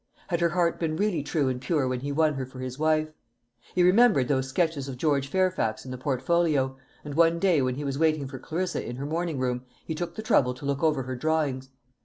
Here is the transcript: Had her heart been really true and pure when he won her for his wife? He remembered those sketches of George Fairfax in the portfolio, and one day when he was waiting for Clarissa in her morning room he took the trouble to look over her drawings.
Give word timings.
Had 0.29 0.39
her 0.41 0.49
heart 0.49 0.79
been 0.79 0.95
really 0.95 1.21
true 1.21 1.47
and 1.47 1.61
pure 1.61 1.87
when 1.87 1.99
he 1.99 2.11
won 2.11 2.33
her 2.33 2.43
for 2.47 2.59
his 2.59 2.79
wife? 2.79 3.09
He 3.75 3.83
remembered 3.83 4.27
those 4.29 4.49
sketches 4.49 4.87
of 4.87 4.97
George 4.97 5.27
Fairfax 5.27 5.85
in 5.85 5.91
the 5.91 5.97
portfolio, 5.99 6.75
and 7.05 7.13
one 7.13 7.37
day 7.37 7.61
when 7.61 7.75
he 7.75 7.83
was 7.83 7.99
waiting 7.99 8.27
for 8.27 8.39
Clarissa 8.39 8.83
in 8.83 8.95
her 8.95 9.05
morning 9.05 9.37
room 9.37 9.63
he 9.85 9.93
took 9.93 10.15
the 10.15 10.23
trouble 10.23 10.55
to 10.55 10.65
look 10.65 10.81
over 10.81 11.03
her 11.03 11.15
drawings. 11.15 11.69